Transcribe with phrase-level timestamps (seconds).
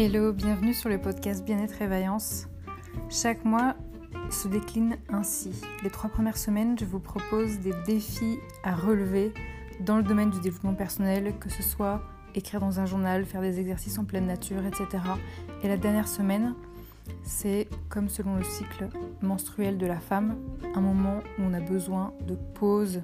[0.00, 2.46] Hello, bienvenue sur le podcast Bien-être et Vaillance.
[3.10, 3.74] Chaque mois
[4.30, 5.50] se décline ainsi.
[5.82, 9.34] Les trois premières semaines, je vous propose des défis à relever
[9.80, 12.00] dans le domaine du développement personnel, que ce soit
[12.36, 15.02] écrire dans un journal, faire des exercices en pleine nature, etc.
[15.64, 16.54] Et la dernière semaine,
[17.24, 18.90] c'est comme selon le cycle
[19.20, 20.36] menstruel de la femme,
[20.76, 23.02] un moment où on a besoin de pause,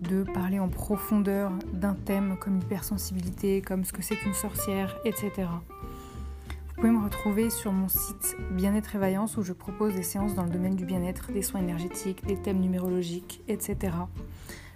[0.00, 5.30] de parler en profondeur d'un thème comme l'hypersensibilité, comme ce que c'est qu'une sorcière, etc.
[6.80, 10.34] Vous pouvez me retrouver sur mon site Bien-être et Vaillance où je propose des séances
[10.34, 13.92] dans le domaine du bien-être, des soins énergétiques, des thèmes numérologiques, etc.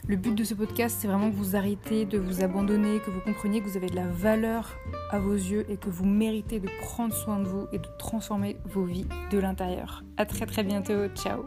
[0.07, 3.20] Le but de ce podcast, c'est vraiment que vous arrêtez de vous abandonner, que vous
[3.20, 4.77] compreniez que vous avez de la valeur
[5.11, 8.59] à vos yeux et que vous méritez de prendre soin de vous et de transformer
[8.67, 10.05] vos vies de l'intérieur.
[10.19, 11.47] À très très bientôt, ciao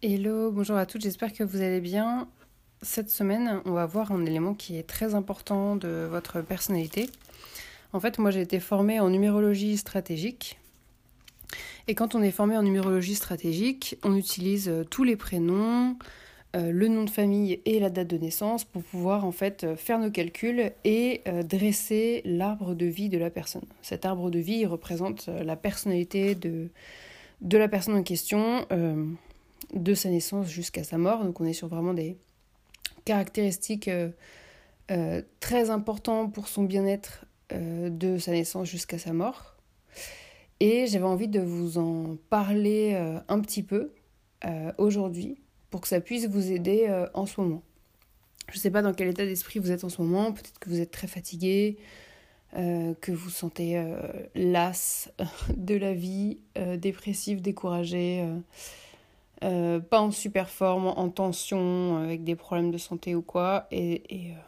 [0.00, 2.28] Hello, bonjour à toutes, j'espère que vous allez bien.
[2.82, 7.10] Cette semaine, on va voir un élément qui est très important de votre personnalité.
[7.92, 10.60] En fait, moi j'ai été formée en numérologie stratégique.
[11.88, 15.96] Et quand on est formé en numérologie stratégique, on utilise euh, tous les prénoms,
[16.54, 19.74] euh, le nom de famille et la date de naissance pour pouvoir en fait euh,
[19.74, 23.66] faire nos calculs et dresser l'arbre de vie de la personne.
[23.82, 26.68] Cet arbre de vie représente la personnalité de,
[27.40, 28.64] de la personne en question
[29.74, 31.24] de sa naissance jusqu'à sa mort.
[31.24, 32.16] Donc on est sur vraiment des
[33.08, 34.10] caractéristiques euh,
[34.90, 39.56] euh, très importantes pour son bien-être euh, de sa naissance jusqu'à sa mort.
[40.60, 42.96] Et j'avais envie de vous en parler
[43.28, 43.92] un petit peu
[44.76, 45.38] aujourd'hui
[45.70, 47.62] pour que ça puisse vous aider en ce moment.
[48.50, 50.68] Je ne sais pas dans quel état d'esprit vous êtes en ce moment, peut-être que
[50.68, 51.78] vous êtes très fatigué,
[52.54, 53.80] que vous sentez
[54.34, 55.12] las
[55.56, 56.38] de la vie,
[56.76, 58.26] dépressif, découragé
[59.44, 63.66] euh, pas en super forme, en tension, avec des problèmes de santé ou quoi.
[63.70, 64.40] Et, euh,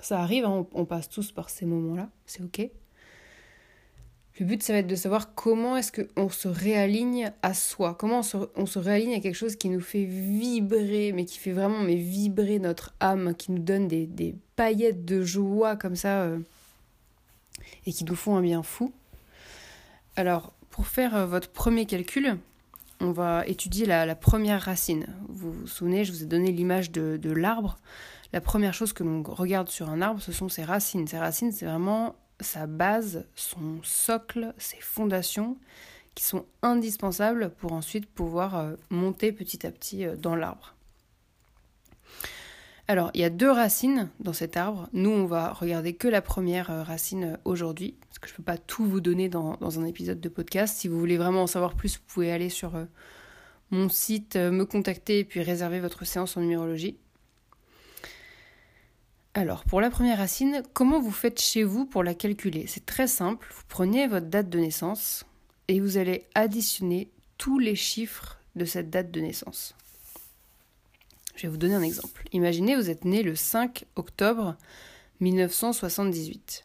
[0.00, 2.68] ça arrive, hein, on, passe tous par ces moments-là, c'est ok.
[4.40, 8.22] Le but, ça va être de savoir comment est-ce qu'on se réaligne à soi, comment
[8.56, 11.96] on se, réaligne à quelque chose qui nous fait vibrer, mais qui fait vraiment mais
[11.96, 16.38] vibrer notre âme, qui nous donne des, paillettes de joie comme ça, euh,
[17.84, 18.92] et qui nous font un bien fou.
[20.16, 22.38] Alors, pour faire votre premier calcul,
[23.02, 25.06] on va étudier la, première racine.
[25.28, 27.76] Vous vous souvenez, je vous ai donné l'image de, l'arbre.
[28.32, 31.06] La première chose que l'on regarde sur un arbre, ce sont ses racines.
[31.06, 35.58] Ses racines, c'est vraiment sa base, son socle, ses fondations
[36.14, 40.74] qui sont indispensables pour ensuite pouvoir euh, monter petit à petit euh, dans l'arbre.
[42.92, 44.90] Alors, il y a deux racines dans cet arbre.
[44.92, 48.42] Nous, on va regarder que la première euh, racine aujourd'hui, parce que je ne peux
[48.42, 50.76] pas tout vous donner dans, un épisode de podcast.
[50.76, 52.84] Si vous voulez vraiment en savoir plus, vous pouvez aller sur euh,
[53.70, 56.98] mon site, euh, me contacter et puis réserver votre séance en numérologie.
[59.32, 62.66] Alors, pour la première racine, comment vous faites chez vous pour la calculer?
[62.66, 63.48] C'est très simple.
[63.56, 65.24] Vous prenez votre date de naissance
[65.68, 69.74] et vous allez additionner tous les chiffres de cette date de naissance.
[71.42, 72.22] Je vais vous donner un exemple.
[72.30, 74.56] Imaginez, vous êtes né le 5 octobre
[75.18, 76.64] 1978.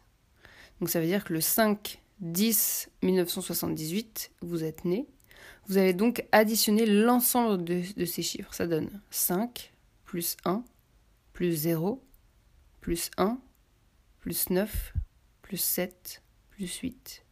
[0.79, 5.07] Donc ça veut dire que le 5 10 1978, vous êtes né.
[5.65, 8.53] Vous allez donc additionner l'ensemble de, de, ces chiffres.
[8.53, 9.73] Ça donne 5
[10.05, 10.63] plus 1
[11.33, 11.99] plus 0
[12.79, 13.39] plus 1
[14.19, 14.93] plus 9
[15.41, 16.21] plus 7
[16.51, 17.23] plus 8.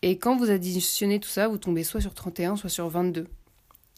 [0.00, 3.28] Et quand vous additionnez tout ça, vous tombez soit sur 31, soit sur 22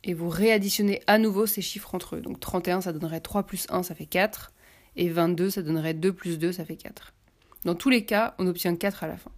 [0.07, 2.21] et vous réadditionnez à nouveau ces chiffres entre eux.
[2.21, 4.53] Donc 31, ça donnerait 3 plus 1, ça fait 4,
[4.95, 7.13] et 22, ça donnerait 2 plus 2, ça fait 4.
[7.65, 9.33] Dans tous les cas, on obtient 4 à la fin.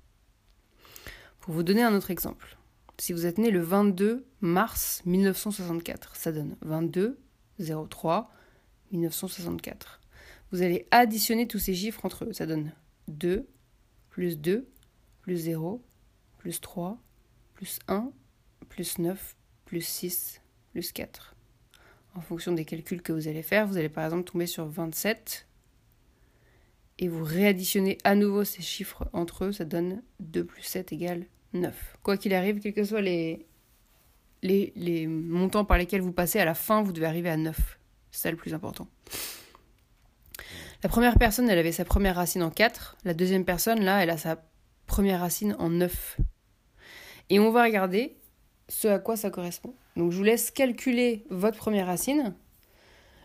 [1.41, 2.59] Pour vous donner un autre exemple,
[2.99, 7.19] si vous êtes né le 22 mars 1964, ça donne 22
[7.89, 8.31] 03
[8.93, 10.01] 1964.
[10.53, 12.73] Vous allez additionner tous ces chiffres entre eux, ça donne
[13.09, 13.49] 2
[14.11, 14.69] plus 2
[15.23, 15.83] plus 0
[16.37, 16.99] plus 3
[17.55, 18.11] plus 1
[18.69, 20.43] plus 9 plus 6
[20.79, 21.35] plus 4.
[22.15, 25.49] En fonction des calculs que vous allez faire, vous allez par exemple tomber sur 27
[27.01, 31.27] et vous réadditionnez à nouveau ces chiffres entre eux, ça donne 2 plus 7 égale
[31.53, 31.97] 9.
[32.05, 33.45] Quoi qu'il arrive, quels que soient les,
[34.43, 37.57] les, les, montants par lesquels vous passez, à la fin, vous devez arriver à 9.
[38.13, 38.87] C'est ça le plus important.
[40.85, 42.99] La première personne, elle avait sa première racine en 4.
[43.03, 44.45] La deuxième personne, là, elle a sa
[44.87, 46.21] première racine en 9.
[47.31, 48.17] Et on va regarder
[48.69, 49.75] ce à quoi ça correspond.
[49.99, 52.33] Donc je vous laisse calculer votre première racine.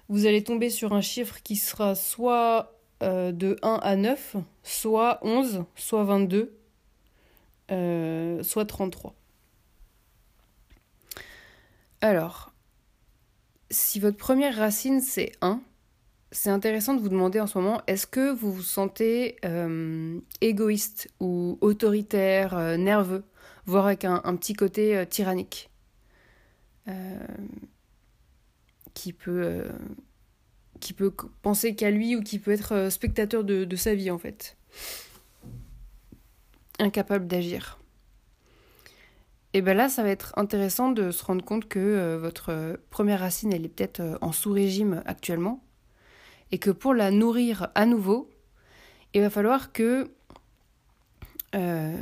[0.09, 5.19] Vous allez tomber sur un chiffre qui sera soit euh, de 1 à 9, soit
[5.21, 6.57] 11, soit 22,
[7.71, 9.13] euh, soit 33.
[12.01, 12.51] Alors,
[13.69, 15.61] si votre première racine c'est 1,
[16.31, 19.35] c'est intéressant de vous demander en ce moment, est-ce que vous vous sentez
[20.41, 23.23] égoïste ou autoritaire, nerveux,
[23.67, 25.69] voire avec un, petit côté tyrannique?
[28.93, 29.65] Qui peut,
[30.79, 34.57] qui peut penser qu'à lui ou qui peut être spectateur de, sa vie en fait
[36.79, 37.79] incapable d'agir.
[39.53, 43.19] Et bien là, ça va être intéressant de se rendre compte que euh, votre première
[43.19, 45.63] racine, elle est peut-être euh, en sous-régime actuellement,
[46.51, 48.29] et que pour la nourrir à nouveau,
[49.13, 50.11] il va falloir que...
[51.55, 51.95] Euh,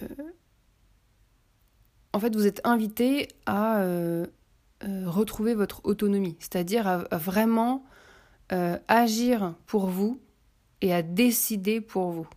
[2.13, 3.83] en fait, vous êtes invité à
[5.05, 7.83] retrouver votre autonomie, c'est-à-dire à, vraiment
[8.87, 10.19] agir pour vous
[10.81, 12.27] et à décider pour vous.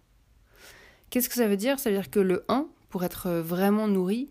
[1.11, 1.79] Qu'est-ce que ça veut dire?
[1.79, 4.31] Ça veut dire que le 1, pour être vraiment nourri,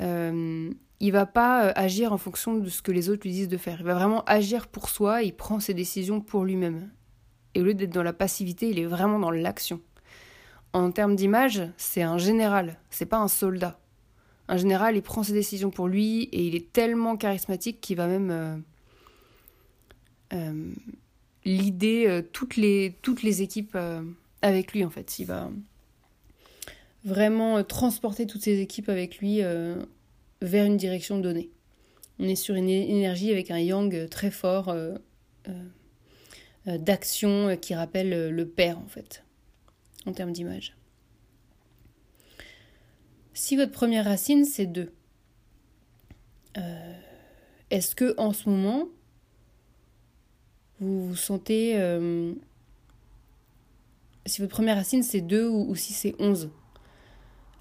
[0.00, 3.48] euh, il va pas euh, agir en fonction de ce que les autres lui disent
[3.48, 3.78] de faire.
[3.80, 6.90] Il va vraiment agir pour soi, il prend ses décisions pour lui-même.
[7.54, 9.80] Et au lieu d'être dans la passivité, il est vraiment dans l'action.
[10.72, 13.78] En termes d'image, c'est un général, c'est pas un soldat.
[14.48, 18.06] Un général, il prend ses décisions pour lui et il est tellement charismatique qu'il va
[18.06, 18.56] même euh,
[20.32, 20.72] euh
[21.44, 23.78] l'idée toutes les toutes les équipes
[24.42, 25.20] avec lui en fait.
[25.20, 25.48] Il va
[27.06, 29.76] vraiment euh, transporter toutes ces équipes avec lui euh,
[30.42, 31.50] vers une direction donnée.
[32.18, 34.74] On est sur une énergie avec un yang euh, très fort
[36.66, 39.22] d'action qui rappelle le père en fait,
[40.04, 40.76] en termes d'image.
[43.36, 44.90] Si votre première racine c'est 2,
[47.70, 48.88] est-ce que en ce moment
[50.80, 51.76] vous vous sentez
[54.24, 56.50] si votre première racine c'est 2 ou, si c'est 11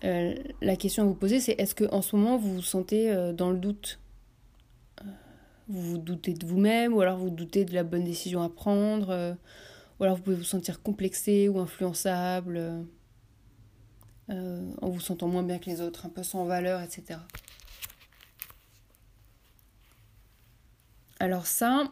[0.04, 3.34] euh, la question à vous poser, c'est est-ce qu'en ce moment, vous vous sentez euh,
[3.34, 4.00] dans le doute?
[5.02, 5.06] Euh,
[5.68, 9.36] Vous vous doutez de vous-même, ou alors vous doutez de la bonne décision à prendre,
[10.00, 12.86] ou alors vous pouvez vous sentir complexé ou influençable,
[14.30, 17.20] en vous sentant moins bien que les autres, un peu sans valeur, etc.
[21.20, 21.92] Alors ça,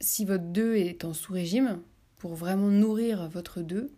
[0.00, 1.82] si votre 2 est en sous-régime,
[2.16, 3.90] pour vraiment nourrir votre 2,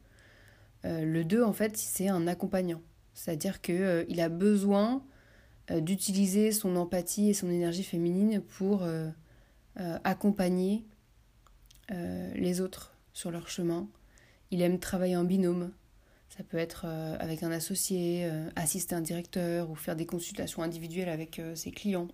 [0.84, 2.82] euh, le 2, en fait, c'est un accompagnant.
[3.14, 5.02] C'est-à-dire qu'il euh, il a besoin
[5.70, 8.86] euh, d'utiliser son empathie et son énergie féminine pour
[10.02, 10.84] accompagner
[11.88, 13.88] les autres sur leur chemin.
[14.50, 15.72] Il aime travailler en binôme.
[16.30, 21.40] Ça peut être avec un associé, assister un directeur ou faire des consultations individuelles avec
[21.54, 22.08] ses clients.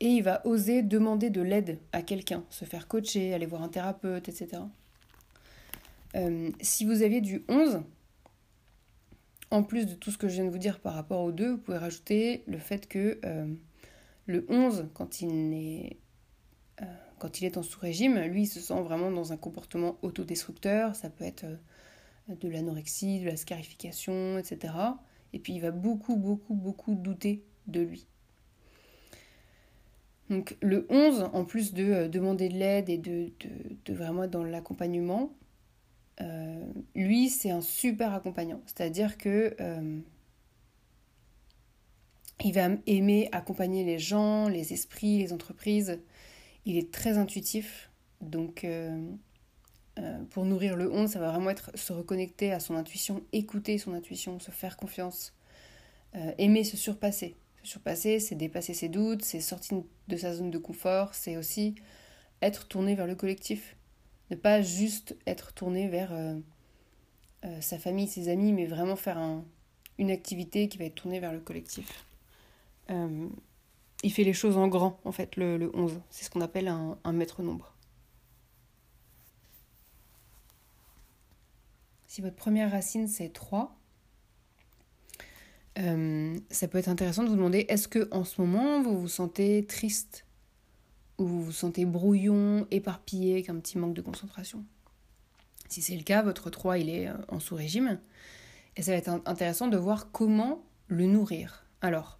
[0.00, 3.68] Et il va oser demander de l'aide à quelqu'un, se faire coacher, aller voir un
[3.68, 4.62] thérapeute, etc.
[6.16, 7.82] Euh, si vous aviez du 11,
[9.50, 11.52] en plus de tout ce que je viens de vous dire par rapport au 2,
[11.52, 13.52] vous pouvez rajouter le fait que euh,
[14.26, 15.96] le 11, quand il, est,
[16.80, 16.84] euh,
[17.20, 20.96] quand il est en sous-régime, lui, il se sent vraiment dans un comportement autodestructeur.
[20.96, 21.44] Ça peut être
[22.28, 24.74] de l'anorexie, de la scarification, etc.
[25.32, 28.06] Et puis il va beaucoup, beaucoup, beaucoup douter de lui.
[30.28, 33.32] Donc le 11, en plus de demander de l'aide et de,
[33.88, 35.32] vraiment être dans l'accompagnement,
[36.20, 36.64] euh,
[36.94, 38.60] lui, c'est un super accompagnant.
[38.66, 40.00] C'est-à-dire que euh,
[42.44, 45.98] il va aimer accompagner les gens, les esprits, les entreprises.
[46.66, 47.90] Il est très intuitif.
[48.20, 49.08] Donc, euh,
[50.30, 53.94] pour nourrir le 11, ça va vraiment être se reconnecter à son intuition, écouter son
[53.94, 55.34] intuition, se faire confiance,
[56.38, 57.36] aimer se surpasser.
[57.62, 61.74] Se surpasser, c'est dépasser ses doutes, c'est sortir de sa zone de confort, c'est aussi
[62.42, 63.76] être tourné vers le collectif.
[64.30, 66.36] Ne pas juste être tourné vers euh,
[67.44, 69.18] euh, sa famille, ses amis, mais vraiment faire
[69.98, 72.06] une activité qui va être tournée vers le collectif.
[74.02, 76.00] Euh, il fait les choses en grand, en fait, le, 11.
[76.10, 77.74] C'est ce qu'on appelle un, un maître nombre.
[82.06, 83.76] Si votre première racine c'est 3,
[85.76, 89.64] ça peut être intéressant de vous demander est-ce que en ce moment vous vous sentez
[89.64, 90.26] triste
[91.18, 94.64] ou vous vous sentez brouillon, éparpillé, avec un petit manque de concentration?
[95.68, 97.98] Si c'est le cas, votre 3 il est euh, en sous-régime.
[98.76, 101.64] Et ça va être intéressant de voir comment le nourrir.
[101.80, 102.19] Alors,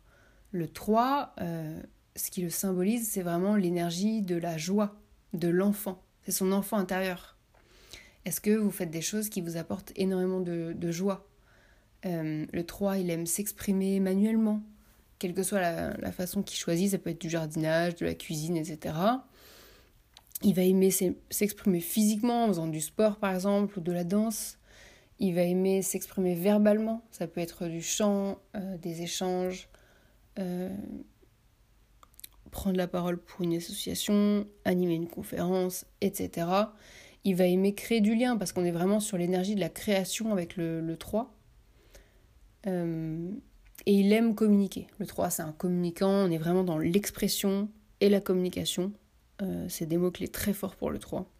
[0.52, 1.80] le 3, euh,
[2.16, 4.97] ce qui le symbolise, c'est vraiment l'énergie de la joie,
[5.33, 6.02] de l'enfant.
[6.25, 7.37] C'est son enfant intérieur.
[8.25, 11.26] Est-ce que vous faites des choses qui vous apportent énormément de, joie
[12.04, 14.62] euh, Le 3, il aime s'exprimer manuellement
[15.21, 18.57] quelle que soit la, façon qu'il choisit, ça peut être du jardinage, de la cuisine,
[18.57, 18.95] etc.
[20.42, 24.59] Il va aimer s'exprimer physiquement en faisant du sport par exemple ou de la danse.
[25.19, 29.69] Il va aimer s'exprimer verbalement, ça peut être du chant, euh, des échanges.
[30.38, 30.75] Euh,
[32.50, 36.46] prendre la parole pour une association, animer une conférence, etc.
[37.25, 40.32] Il va aimer créer du lien parce qu'on est vraiment sur l'énergie de la création
[40.32, 41.32] avec le, le 3.
[42.66, 43.30] Euh,
[43.87, 44.88] et il aime communiquer.
[44.99, 47.68] Le 3, c'est un communicant, on est vraiment dans l'expression
[48.00, 48.92] et la communication.
[49.42, 51.30] Euh, c'est des mots-clés très forts pour le 3.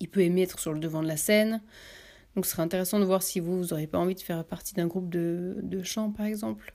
[0.00, 1.62] Il peut aimer être sur le devant de la scène.
[2.34, 4.74] Donc ce serait intéressant de voir si vous, vous n'aurez pas envie de faire partie
[4.74, 5.82] d'un groupe de, de
[6.14, 6.74] par exemple,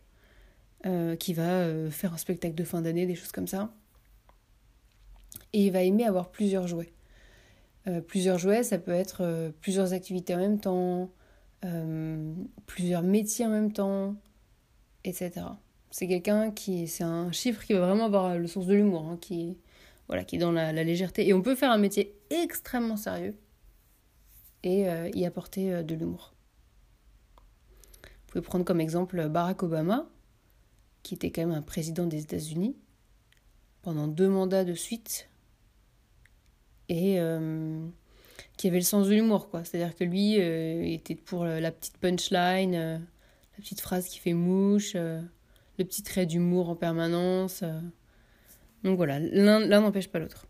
[0.86, 3.74] euh, qui va faire un spectacle de fin d'année, des choses comme ça.
[5.54, 6.94] Et il va aimer avoir plusieurs jouets.
[8.08, 11.12] plusieurs jouets, ça peut être plusieurs activités en même temps,
[11.64, 12.34] euh,
[12.66, 14.16] plusieurs métiers en même temps,
[15.04, 15.46] etc.
[15.92, 19.18] C'est quelqu'un qui, c'est un chiffre qui va vraiment avoir le sens de l'humour, hein,
[19.22, 19.58] qui,
[20.08, 21.28] voilà, qui est dans la, légèreté.
[21.28, 23.36] Et on peut faire un métier extrêmement sérieux
[24.64, 26.34] et euh, y apporter euh, de l'humour.
[28.02, 30.08] Vous pouvez prendre comme exemple Barack Obama,
[31.04, 32.76] qui était quand même un président des États-Unis
[33.82, 35.30] pendant deux mandats de suite.
[36.90, 37.20] Et
[38.58, 39.64] qui avait le sens de l'humour, quoi.
[39.64, 44.34] C'est-à-dire que lui euh, était pour la petite punchline, euh, la petite phrase qui fait
[44.34, 45.22] mouche, euh,
[45.80, 47.64] le petit trait d'humour en permanence.
[48.84, 50.46] Donc voilà, l'un n'empêche pas l'autre.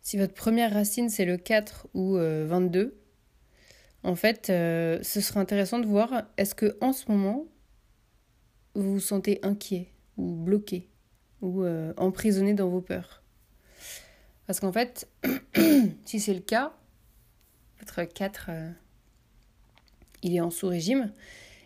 [0.00, 2.98] Si votre première racine c'est le 4 ou 22,
[4.02, 7.46] en fait, ce serait intéressant de voir est-ce que en ce moment
[8.74, 10.88] vous vous sentez inquiet ou bloqué
[11.40, 11.64] ou
[11.96, 13.22] emprisonné dans vos peurs.
[14.46, 15.08] Parce qu'en fait,
[16.04, 16.74] si c'est le cas,
[17.80, 18.70] votre 4, euh,
[20.22, 21.12] il est en sous-régime.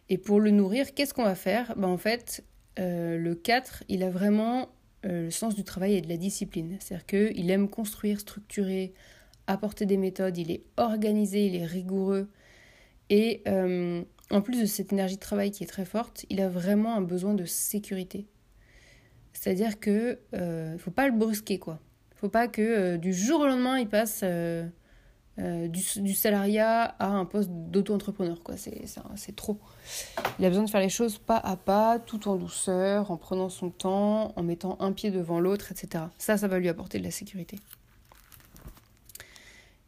[0.09, 1.75] Et pour le nourrir, qu'est-ce qu'on va faire?
[1.77, 2.45] Ben, En fait,
[2.79, 4.69] euh, le 4, il a vraiment
[5.05, 6.77] euh, le sens du travail et de la discipline.
[6.81, 8.95] C'est-à-dire qu'il aime construire, structurer,
[9.47, 12.29] apporter des méthodes, il est organisé, il est rigoureux.
[13.09, 13.43] Et
[14.31, 17.03] en plus de cette énergie de travail qui est très forte, il a vraiment un
[17.03, 18.27] besoin de sécurité.
[19.33, 21.81] C'est-à-dire qu'il ne faut pas le brusquer, quoi
[22.17, 24.67] faut pas que euh, du jour au lendemain, il passe euh,
[25.39, 28.43] euh, du, du, salariat à un poste d'auto-entrepreneur.
[28.43, 28.57] quoi.
[28.57, 29.61] C'est trop.
[30.39, 33.49] Il a besoin de faire les choses pas à pas, tout en douceur, en prenant
[33.49, 36.05] son temps, en mettant un pied devant l'autre, etc.
[36.19, 37.59] Ça, ça va lui apporter de la sécurité.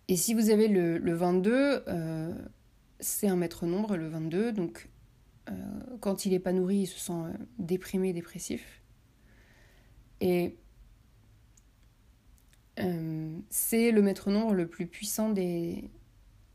[0.09, 1.85] Et si vous avez le, le 22,
[3.01, 4.53] c'est un maître nombre, le 22.
[4.53, 4.89] Donc,
[6.01, 7.13] quand il n'est pas nourri, il se sent
[7.59, 8.83] déprimé, dépressif.
[10.21, 10.57] Et
[12.81, 15.35] euh, c'est le maître nombre le plus puissant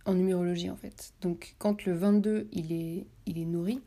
[0.06, 1.14] en numérologie en fait.
[1.22, 3.82] Donc quand le 22 il est, nourri,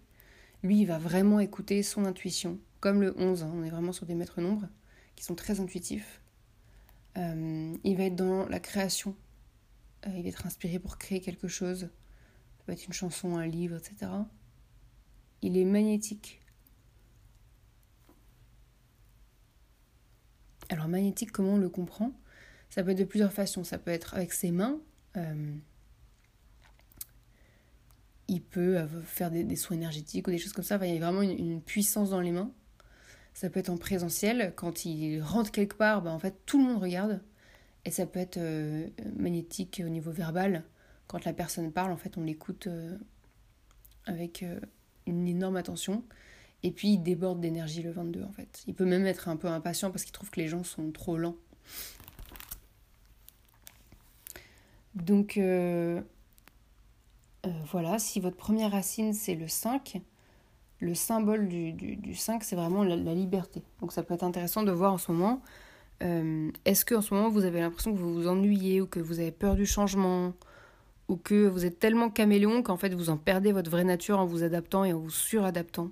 [0.62, 2.58] lui il va vraiment écouter son intuition.
[2.80, 4.68] Comme le 11, hein, on est vraiment sur des maîtres nombres
[5.14, 6.20] qui sont très intuitifs.
[7.16, 9.16] Euh, il va être dans la création.
[10.06, 11.88] Euh, il va être inspiré pour créer quelque chose.
[12.68, 14.10] Être une chanson, un livre, etc.
[15.42, 16.40] Il est magnétique.
[20.68, 22.12] Alors magnétique, comment on le comprend?
[22.70, 23.62] Ça peut être de plusieurs façons.
[23.62, 24.80] Ça peut être avec ses mains.
[25.16, 25.54] Euh,
[28.28, 30.78] il peut faire des, soins énergétiques ou des choses comme ça.
[30.82, 32.50] il y a vraiment une, puissance dans les mains.
[33.34, 34.52] Ça peut être en présentiel.
[34.56, 37.22] Quand il rentre quelque part, ben, en fait, tout le monde regarde.
[37.84, 40.64] Et ça peut être euh, magnétique au niveau verbal.
[41.06, 42.96] Quand la personne parle, en fait, on l'écoute euh,
[44.06, 44.44] avec
[45.06, 46.04] une énorme attention.
[46.62, 48.64] Et puis, il déborde d'énergie le 22, en fait.
[48.66, 51.16] Il peut même être un peu impatient parce qu'il trouve que les gens sont trop
[51.16, 51.36] lents.
[54.96, 56.00] Donc euh,
[57.44, 60.00] euh, voilà, si votre première racine c'est le 5,
[60.80, 63.62] le symbole du, du, 5 c'est vraiment la, liberté.
[63.80, 65.42] Donc ça peut être intéressant de voir en ce moment,
[66.02, 69.20] euh, est-ce qu'en ce moment vous avez l'impression que vous vous ennuyez ou que vous
[69.20, 70.32] avez peur du changement?
[71.08, 74.26] Ou que vous êtes tellement caméléon qu'en fait vous en perdez votre vraie nature en
[74.26, 75.90] vous adaptant et en vous suradaptant,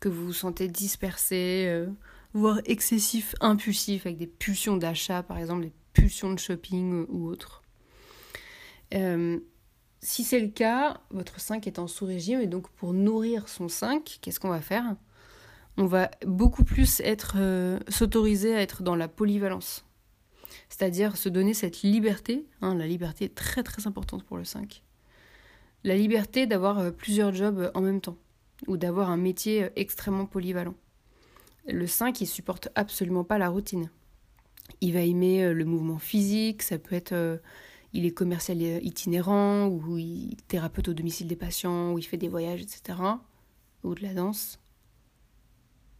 [0.00, 1.86] que vous vous sentez dispersé,
[2.34, 7.62] voire excessif, impulsif avec des pulsions d'achat par exemple, des pulsions de shopping ou autres.
[8.94, 9.38] Euh,
[10.00, 14.18] si c'est le cas, votre 5 est en sous-régime et donc pour nourrir son 5,
[14.20, 14.94] qu'est-ce qu'on va faire?
[15.78, 19.85] On va beaucoup plus être euh, s'autoriser à être dans la polyvalence.
[20.68, 24.82] C'est-à-dire se donner cette liberté, hein, la liberté est très très importante pour le 5.
[25.84, 28.16] La liberté d'avoir euh, plusieurs jobs en même temps
[28.66, 30.74] ou d'avoir un métier extrêmement polyvalent.
[31.68, 33.90] Le 5, il supporte absolument pas la routine.
[34.80, 37.40] Il va aimer le mouvement physique, ça peut être
[37.96, 42.28] il est commercial itinérant, ou il thérapeute au domicile des patients, ou il fait des
[42.28, 42.98] voyages, etc.
[43.84, 44.60] Ou de la danse.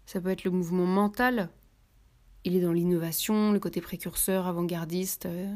[0.04, 1.48] Ça peut être le mouvement mental.
[2.46, 5.26] Il est dans l'innovation, le côté précurseur, avant-gardiste.
[5.26, 5.52] Euh,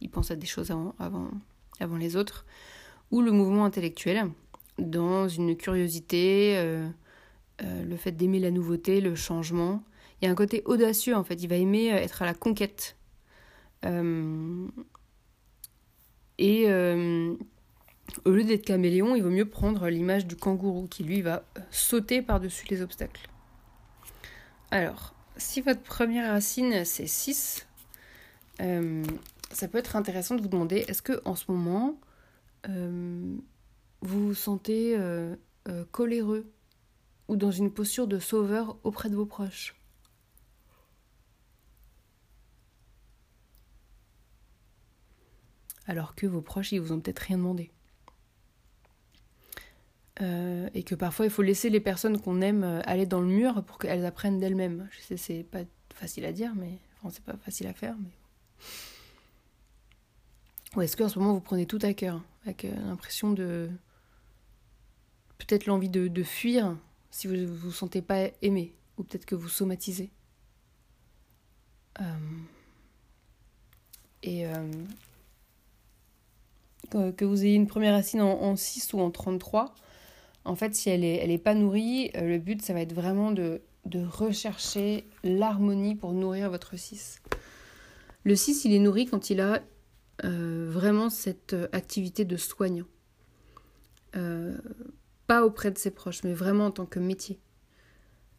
[0.00, 1.28] il pense à des choses avant,
[1.98, 2.46] les autres.
[3.10, 4.30] Ou le mouvement intellectuel,
[4.78, 6.88] dans une curiosité, euh,
[7.62, 9.82] euh, le fait d'aimer la nouveauté, le changement.
[10.20, 12.96] Il y a un côté audacieux en fait, il va aimer être à la conquête.
[16.38, 16.66] et
[18.24, 22.22] au lieu d'être caméléon, il vaut mieux prendre l'image du kangourou qui lui va sauter
[22.22, 23.28] par-dessus les obstacles.
[24.70, 27.66] Alors, si votre première racine c'est 6,
[28.60, 29.04] euh,
[29.50, 31.98] ça peut être intéressant de vous demander est-ce que en ce moment
[32.68, 33.36] euh,
[34.00, 35.34] vous vous sentez euh,
[35.90, 36.50] coléreux
[37.28, 39.74] ou dans une posture de sauveur auprès de vos proches?
[45.86, 47.70] Alors que vos proches ils vous ont peut-être rien demandé
[50.20, 53.28] euh, et que parfois il faut laisser les personnes qu'on aime euh, aller dans le
[53.28, 54.88] mur pour qu'elles apprennent d'elles-mêmes.
[54.90, 55.62] Je sais, c'est pas
[55.94, 57.96] facile à dire, mais enfin, c'est pas facile à faire.
[60.76, 63.70] Ou est-ce qu'en ce moment vous prenez tout à cœur, avec euh, l'impression de.
[65.38, 66.76] Peut-être l'envie de, de, fuir
[67.10, 70.10] si vous ne vous sentez pas aimé, ou peut-être que vous somatisez?
[74.22, 74.44] Et
[76.90, 79.74] que vous ayez une première racine en, en 6 ou en 33,
[80.44, 82.92] en fait, si elle n'est elle est pas nourrie, euh, le but, ça va être
[82.92, 83.60] vraiment de,
[83.94, 87.20] rechercher l'harmonie pour nourrir votre 6.
[88.24, 89.60] Le 6, il est nourri quand il a
[90.24, 92.86] euh, vraiment cette euh, activité de soignant.
[95.26, 97.38] pas auprès de ses proches, mais vraiment en tant que métier.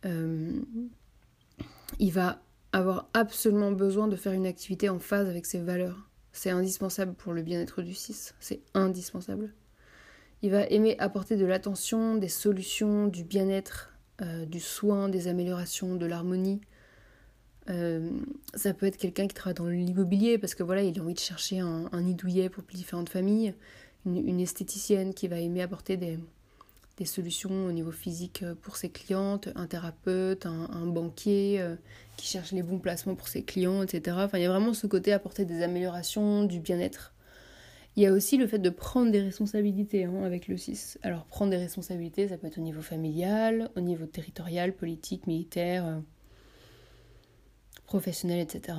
[0.04, 0.62] il
[2.12, 2.42] va
[2.72, 6.10] avoir absolument besoin de faire une activité en phase avec ses valeurs.
[6.32, 8.36] C'est indispensable pour le bien-être du 6.
[8.40, 9.54] C'est indispensable.
[10.44, 15.96] Il va aimer apporter de l'attention, des solutions, du bien-être, euh, du soin, des améliorations,
[15.96, 16.60] de l'harmonie.
[17.70, 18.12] Euh,
[18.54, 21.20] ça peut être quelqu'un qui travaille dans l'immobilier parce que voilà, il a envie de
[21.20, 23.56] chercher un, un pour différentes familles,
[24.06, 26.20] une, esthéticienne qui va aimer apporter des,
[27.06, 31.76] solutions au niveau physique pour ses clientes, un thérapeute, un, banquier euh,
[32.18, 34.18] qui cherche les bons placements pour ses clients, etc.
[34.20, 37.13] Enfin, il y a vraiment ce côté apporter des améliorations, du bien-être.
[37.96, 40.98] Il y a aussi le fait de prendre des responsabilités hein, avec le 6.
[41.04, 45.86] Alors prendre des responsabilités, ça peut être au niveau familial, au niveau territorial, politique, militaire,
[45.86, 46.00] euh,
[47.86, 48.78] professionnel, etc.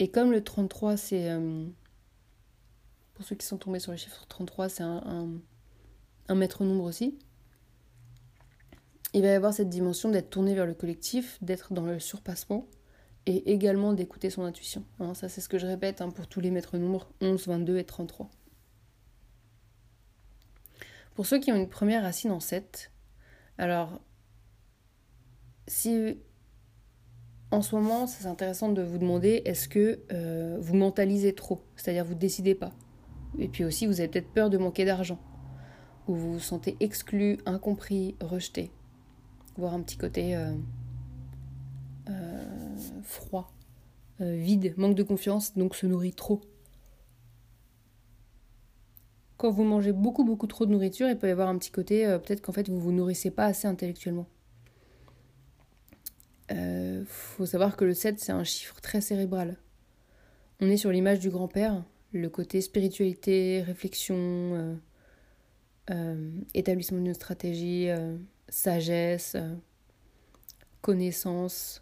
[0.00, 1.30] Et comme le 33, c'est...
[1.30, 1.64] Euh,
[3.14, 5.28] pour ceux qui sont tombés sur le chiffre 33, c'est un, un,
[6.28, 7.16] un maître nombre aussi.
[9.14, 12.66] Il va y avoir cette dimension d'être tourné vers le collectif, d'être dans le surpassement
[13.26, 14.84] et également d'écouter son intuition.
[14.98, 17.78] Hein, ça, c'est ce que je répète hein, pour tous les maîtres nombres 11, 22
[17.78, 18.30] et 33.
[21.14, 22.90] Pour ceux qui ont une première racine en 7,
[23.58, 24.00] alors,
[25.66, 26.18] si
[27.52, 32.04] en ce moment, c'est intéressant de vous demander est-ce que euh, vous mentalisez trop C'est-à-dire,
[32.04, 32.72] vous ne décidez pas?
[33.38, 35.18] Et puis aussi, vous avez peut-être peur de manquer d'argent.
[36.08, 38.70] Ou vous vous sentez exclu, incompris, rejeté.
[39.56, 40.34] Voire un petit côté.
[40.34, 40.52] Euh,
[43.02, 43.52] froid,
[44.20, 46.40] euh, vide, manque de confiance, donc se nourrit trop.
[49.36, 52.06] Quand vous mangez beaucoup beaucoup trop de nourriture, il peut y avoir un petit côté,
[52.06, 54.28] euh, peut-être qu'en fait vous vous nourrissez pas assez intellectuellement.
[56.50, 59.56] Il faut savoir que le 7 c'est un chiffre très cérébral.
[60.60, 64.78] On est sur l'image du grand-père, le côté spiritualité, réflexion,
[66.52, 67.88] établissement d'une stratégie,
[68.50, 69.36] sagesse,
[70.82, 71.81] connaissance,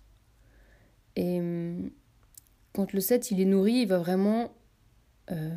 [1.17, 1.91] et hum,
[2.73, 4.53] quand le 7 il est nourri, il va vraiment
[5.31, 5.55] euh,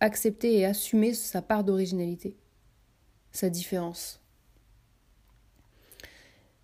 [0.00, 2.36] accepter et assumer sa part d'originalité,
[3.32, 4.20] sa différence.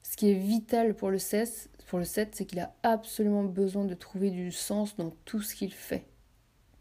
[0.03, 3.85] Ce qui est vital pour le 7, pour le 7 c'est qu'il a absolument besoin
[3.85, 6.07] de trouver du sens dans tout ce qu'il fait.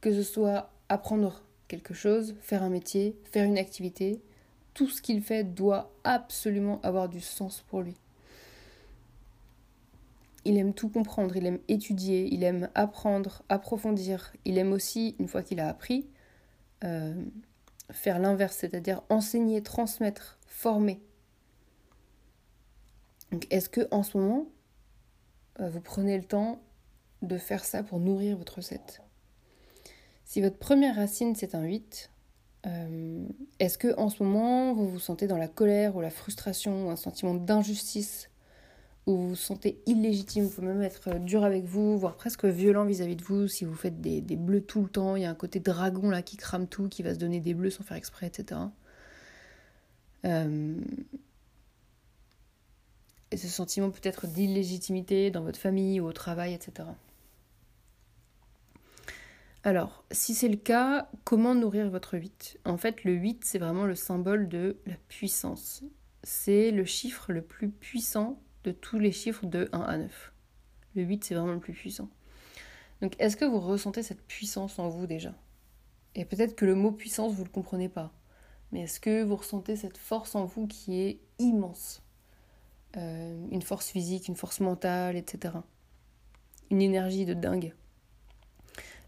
[0.02, 4.22] Que ce soit apprendre quelque chose, faire un métier, faire une activité,
[4.76, 7.96] tout ce qu'il fait doit absolument avoir du sens pour lui
[10.46, 14.34] il aime tout comprendre, il aime étudier, il aime apprendre, approfondir.
[14.46, 16.08] Il aime aussi, une fois qu'il a appris,
[16.84, 17.26] euh,
[17.92, 21.02] faire l'inverse, c'est-à-dire enseigner, transmettre, former.
[23.32, 24.48] Donc est-ce que en ce moment,
[25.60, 26.62] euh, vous prenez le temps
[27.22, 29.02] de faire ça pour nourrir votre recette?
[30.26, 32.12] Si votre première racine c'est un 8,
[32.68, 33.28] euh,
[33.60, 36.90] est-ce que en ce moment vous vous sentez dans la colère ou la frustration ou
[36.90, 38.30] un sentiment d'injustice
[39.06, 42.46] où vous vous sentez illégitime, vous pouvez même être euh, dur avec vous, voire presque
[42.46, 45.30] violent vis-à-vis de vous, si vous faites des, bleus tout le temps, il y a
[45.30, 47.98] un côté dragon là qui crame tout, qui va se donner des bleus sans faire
[47.98, 48.62] exprès, etc.
[50.26, 50.82] Euh,
[53.32, 56.88] et ce sentiment peut-être d'illégitimité dans votre famille ou au travail, etc.
[59.64, 63.86] Alors, si c'est le cas, comment nourrir votre 8 En fait, le 8, c'est vraiment
[63.86, 65.84] le symbole de la puissance.
[66.24, 70.34] C'est le chiffre le plus puissant de tous les chiffres de 1 à 9.
[70.96, 72.10] Le 8, c'est vraiment le plus puissant.
[73.02, 75.34] Donc, est-ce que vous ressentez cette puissance en vous déjà?
[76.16, 78.12] Et peut-être que le mot puissance, vous ne le comprenez pas.
[78.72, 82.02] Mais est-ce que vous ressentez cette force en vous qui est immense?
[82.98, 85.54] Euh, Une force physique, une force mentale, etc.
[86.72, 87.74] Une énergie de dingue.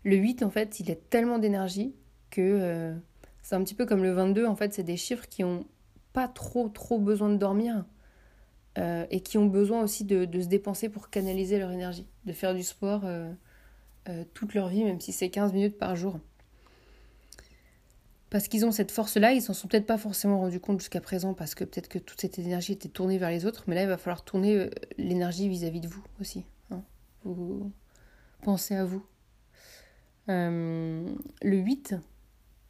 [0.04, 1.96] Le 8, en fait, il a tellement d'énergie
[2.30, 2.96] que euh,
[3.42, 4.46] c'est un petit peu comme le 22.
[4.46, 5.66] En fait, c'est des chiffres qui ont
[6.14, 7.86] pas trop, trop besoin de dormir
[8.78, 12.54] euh, et qui ont besoin aussi de, se dépenser pour canaliser leur énergie, de faire
[12.54, 13.34] du sport euh,
[14.34, 16.20] toute leur vie, même si c'est 15 minutes par jour.
[18.30, 21.34] Parce qu'ils ont cette force-là, ils s'en sont peut-être pas forcément rendus compte jusqu'à présent,
[21.34, 23.88] parce que peut-être que toute cette énergie était tournée vers les autres, mais là, il
[23.88, 26.44] va falloir tourner l'énergie vis-à-vis de vous aussi.
[26.72, 26.84] Hein.
[27.24, 27.72] Vous
[28.42, 29.04] pensez à vous.
[30.30, 31.10] Euh,
[31.42, 31.96] le 8,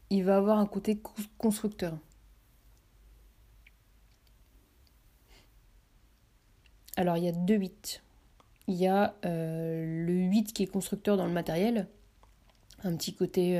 [0.09, 1.01] il va avoir un côté
[1.37, 1.97] constructeur.
[6.97, 8.03] Alors, il y a deux 8.
[8.67, 11.87] Il y a euh, le 8 qui est constructeur dans le matériel,
[12.83, 13.57] un petit côté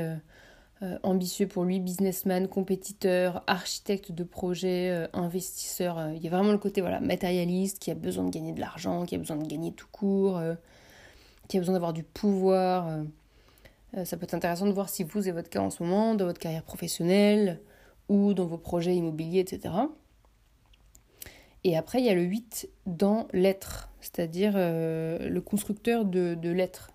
[0.82, 6.10] euh, ambitieux pour lui, businessman, compétiteur, architecte de projet, investisseur.
[6.14, 9.06] il y a vraiment le côté voilà, matérialiste qui a besoin de gagner de l'argent,
[9.06, 10.40] qui a besoin de gagner tout court,
[11.48, 13.00] qui a besoin d'avoir du pouvoir.
[13.96, 16.14] Euh, ça peut être intéressant de voir si vous et votre cas en ce moment,
[16.14, 17.60] dans votre carrière professionnelle
[18.08, 19.74] ou dans vos projets immobiliers, etc.
[21.64, 26.50] Et après, il y a le 8 dans l'être, c'est-à-dire euh, le constructeur de, de
[26.50, 26.92] l'être,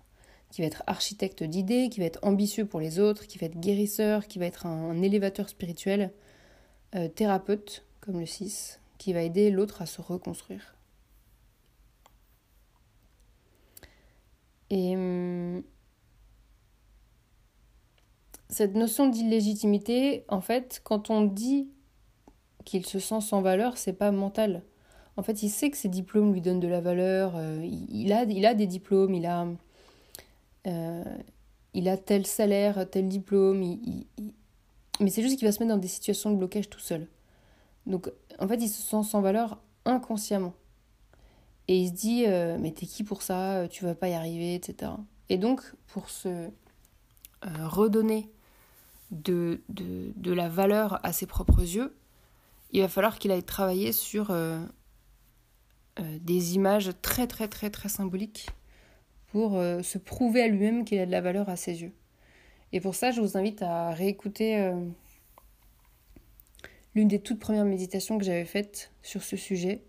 [0.54, 3.58] qui va être architecte d'idées, qui va être ambitieux pour les autres, qui va être
[3.58, 6.12] guérisseur, qui va être un, élévateur spirituel,
[6.94, 10.76] euh, thérapeute, comme le 6, qui va aider l'autre à se reconstruire.
[14.70, 15.64] Et hum,
[18.48, 21.68] cette notion d'illégitimité, en fait, quand on dit
[22.64, 24.62] qu'il se sent sans valeur, c'est pas mental.
[25.16, 27.34] En fait, il sait que ses diplômes lui donnent de la valeur.
[27.36, 29.46] Euh, il, a, il a des diplômes, il a,
[30.66, 31.04] euh,
[31.72, 33.78] il a tel salaire, tel diplôme.
[35.00, 37.06] Mais c'est juste qu'il va se mettre dans des situations de blocage tout seul.
[37.86, 40.54] Donc, en fait, il se sent sans valeur inconsciemment.
[41.68, 43.68] Et il se dit, euh, mais t'es qui pour ça?
[43.68, 44.92] Tu vas pas y arriver, etc.
[45.28, 46.50] Et donc, pour se
[47.42, 48.30] redonner
[49.10, 51.94] de, de, la valeur à ses propres yeux,
[52.74, 54.60] il va falloir qu'il aille travailler sur euh,
[56.00, 58.50] euh, des images très très très très symboliques
[59.28, 61.92] pour euh, se prouver à lui-même qu'il a de la valeur à ses yeux.
[62.72, 64.72] Et pour ça, je vous invite à réécouter
[66.96, 69.84] l'une des toutes premières méditations que j'avais faites sur ce sujet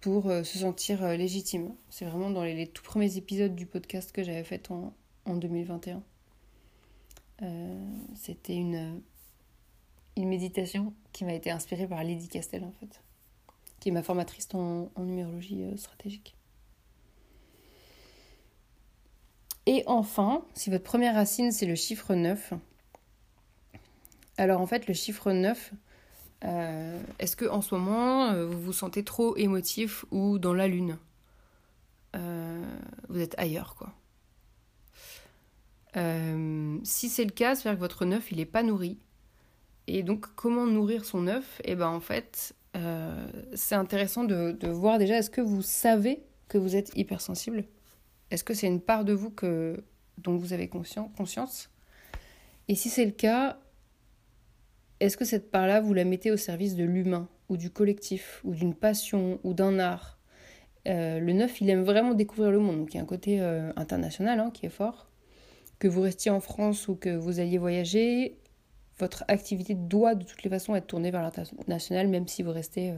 [0.00, 1.72] pour se sentir légitime.
[1.88, 4.92] C'est vraiment dans les, tout premiers épisodes du podcast que j'avais fait en,
[5.24, 6.02] en 2021.
[7.42, 7.78] Euh,
[8.14, 9.02] c'était une,
[10.16, 13.00] une méditation qui m'a été inspirée par Lydie Castel, en fait,
[13.80, 16.36] qui est ma formatrice en, numérologie euh, stratégique.
[19.66, 22.52] Et enfin, si votre première racine, c'est le chiffre 9,
[24.38, 25.72] alors en fait, le chiffre 9,
[26.44, 30.98] euh, est-ce que en ce moment, vous vous sentez trop émotif ou dans la lune?
[33.08, 33.92] Vous êtes ailleurs, quoi.
[35.96, 38.98] Euh, si c'est le cas, c'est-à-dire que votre neuf, il n'est pas nourri.
[39.88, 41.60] Et donc, comment nourrir son œuf?
[41.64, 46.22] Et eh ben en fait, euh, c'est intéressant de, voir déjà, est-ce que vous savez
[46.48, 47.64] que vous êtes hypersensible?
[48.30, 49.82] Est-ce que c'est une part de vous que,
[50.18, 51.70] dont vous avez conscience?
[52.68, 53.58] Et si c'est le cas,
[54.98, 58.54] est-ce que cette part-là, vous la mettez au service de l'humain, ou du collectif, ou
[58.54, 60.18] d'une passion, ou d'un art?
[60.88, 63.40] Euh, Le neuf, il aime vraiment découvrir le monde, donc il y a un côté
[63.76, 65.08] international hein, qui est fort.
[65.78, 68.38] Que vous restiez en France ou que vous alliez voyager,
[68.98, 72.92] votre activité doit de toutes les façons être tournée vers l'international, même si vous restez
[72.92, 72.96] euh,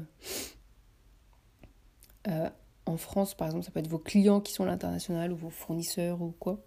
[2.28, 2.50] euh,
[2.86, 6.22] en France, par exemple, ça peut être vos clients qui sont l'international ou vos fournisseurs
[6.22, 6.60] ou quoi,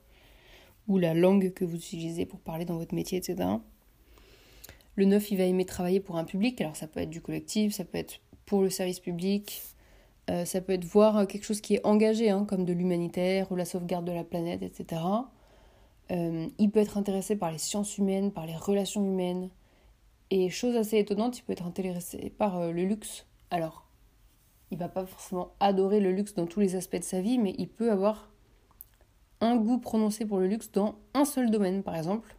[0.87, 3.49] ou la langue que vous utilisez pour parler dans votre métier, etc.
[4.95, 7.73] Le 9, il va aimer travailler pour un public, alors ça peut être du collectif,
[7.73, 9.61] ça peut être pour le service public,
[10.29, 13.55] euh, ça peut être voir quelque chose qui est engagé, hein, comme de l'humanitaire ou
[13.55, 15.01] la sauvegarde de la planète, etc.
[16.11, 19.49] Euh, il peut être intéressé par les sciences humaines, par les relations humaines.
[20.29, 23.25] Et chose assez étonnante, il peut être intéressé par euh, le luxe.
[23.49, 23.87] Alors,
[24.71, 27.53] il va pas forcément adorer le luxe dans tous les aspects de sa vie, mais
[27.57, 28.29] il peut avoir
[29.39, 32.35] un goût prononcé pour le luxe dans un seul domaine, par exemple.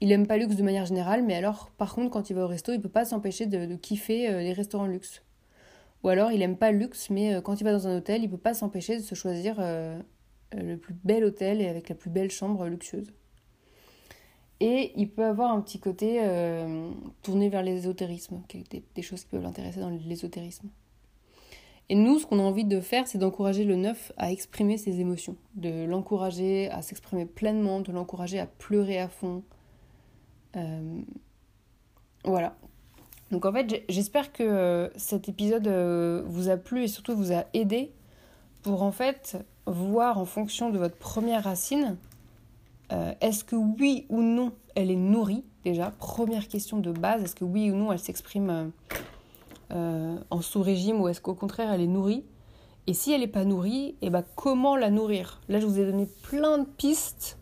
[0.00, 2.44] Il aime pas le luxe de manière générale, mais alors, par contre, quand il va
[2.44, 5.22] au resto, il peut pas s'empêcher de, kiffer euh, les restaurants luxe.
[6.02, 8.28] Ou alors, il aime pas le luxe, mais quand il va dans un hôtel, il
[8.28, 9.56] peut pas s'empêcher de se choisir
[10.52, 13.12] le plus bel hôtel et avec la plus belle chambre luxueuse.
[14.60, 16.90] Et il peut avoir un petit côté euh,
[17.22, 18.40] tourné vers l'ésotérisme,
[18.94, 20.68] des, choses qui peuvent l'intéresser dans l'ésotérisme.
[21.90, 25.00] Et nous, ce qu'on a envie de faire, c'est d'encourager le neuf à exprimer ses
[25.00, 29.42] émotions, de l'encourager à s'exprimer pleinement, de l'encourager à pleurer à fond.
[30.56, 31.02] Euh,
[32.24, 32.56] voilà.
[33.32, 35.68] Donc en fait, j'espère que euh, cet épisode
[36.26, 37.92] vous a plu et surtout vous a aidé
[38.62, 41.96] pour en fait voir en fonction de votre première racine
[42.92, 45.90] euh, est-ce que oui ou non elle est nourrie déjà?
[45.98, 48.66] Première question de base, est-ce que oui ou non elle s'exprime euh,
[49.72, 52.24] euh, en sous-régime ou est-ce qu'au contraire elle est nourrie?
[52.86, 55.40] Et si elle n'est pas nourrie, et eh ben, comment la nourrir?
[55.48, 57.38] Là je vous ai donné plein de pistes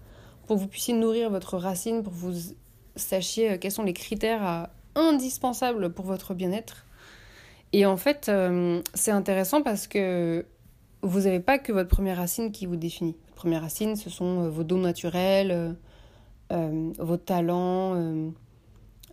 [0.47, 2.55] pour que vous puissiez nourrir votre racine, pour que vous
[2.95, 6.87] sachiez quels sont les critères indispensables pour votre bien-être.
[7.73, 8.31] Et en fait,
[8.93, 10.45] c'est intéressant parce que
[11.03, 13.17] vous n'avez pas que votre première racine qui vous définit.
[13.27, 15.73] Votre première racine, ce sont euh, vos dons naturels, euh,
[16.53, 18.33] euh, vos talents.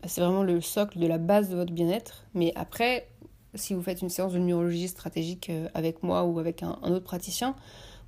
[0.06, 2.26] c'est vraiment le socle de la base de votre bien-être.
[2.34, 3.08] Mais après,
[3.56, 7.56] si vous faites une séance de neurologie stratégique avec moi ou avec un, autre praticien,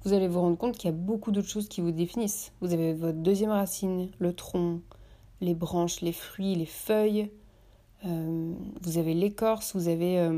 [0.03, 2.51] vous allez vous rendre compte qu'il y a beaucoup d'autres choses qui vous définissent.
[2.61, 4.81] Vous avez votre deuxième racine, le tronc,
[5.39, 7.31] les branches, les fruits, les feuilles.
[8.03, 10.29] vous avez l'écorce, vous avez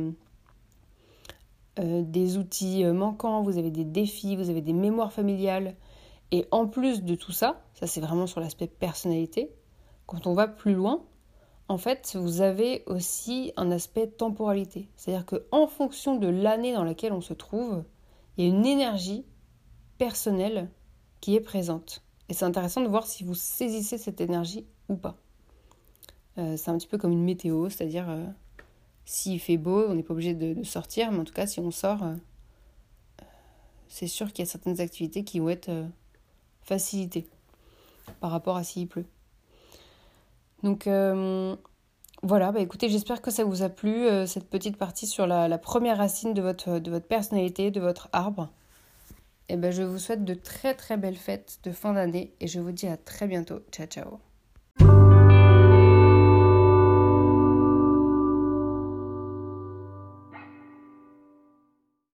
[1.80, 5.76] euh, des outils euh, manquants, vous avez des défis, vous avez des mémoires familiales.
[6.32, 9.52] Et en plus de tout ça, ça c'est vraiment sur l'aspect personnalité,
[10.06, 11.04] quand on va plus loin,
[11.70, 14.90] en fait, vous avez aussi un aspect temporalité.
[14.96, 17.84] C'est-à-dire qu'en fonction de l'année dans laquelle on se trouve,
[18.38, 19.26] il y a une énergie
[19.98, 20.70] personnelle
[21.22, 22.04] qui est présente.
[22.30, 25.16] Et c'est intéressant de voir si vous saisissez cette énergie ou pas.
[26.38, 28.08] Euh, c'est un petit peu comme une météo, c'est-à-dire
[29.06, 31.72] s'il fait beau, on n'est pas obligé de, sortir, mais en tout cas, si on
[31.72, 32.14] sort, euh,
[33.88, 35.86] c'est sûr qu'il y a certaines activités qui vont être euh,
[36.62, 37.28] facilitées
[38.20, 39.06] par rapport à s'il pleut.
[40.64, 41.56] Donc euh,
[42.22, 45.98] voilà, bah écoutez, j'espère que ça vous a plu, cette petite partie sur la, première
[45.98, 48.50] racine de votre, personnalité, de votre arbre.
[49.50, 52.62] Et ben, je vous souhaite de très très belles fêtes de fin d'année et je
[52.62, 53.60] vous dis à très bientôt.
[53.72, 54.33] Ciao ciao